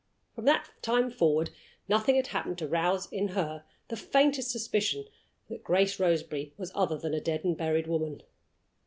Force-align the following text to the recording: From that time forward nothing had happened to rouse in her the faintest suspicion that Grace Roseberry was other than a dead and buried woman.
From 0.33 0.45
that 0.45 0.71
time 0.81 1.11
forward 1.11 1.51
nothing 1.87 2.15
had 2.15 2.25
happened 2.25 2.57
to 2.57 2.67
rouse 2.67 3.05
in 3.13 3.27
her 3.37 3.65
the 3.89 3.95
faintest 3.95 4.49
suspicion 4.49 5.05
that 5.47 5.63
Grace 5.63 5.99
Roseberry 5.99 6.55
was 6.57 6.71
other 6.73 6.97
than 6.97 7.13
a 7.13 7.21
dead 7.21 7.43
and 7.45 7.55
buried 7.55 7.85
woman. 7.85 8.23